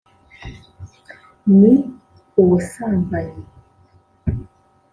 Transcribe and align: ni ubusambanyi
ni 1.59 1.71
ubusambanyi 2.41 3.43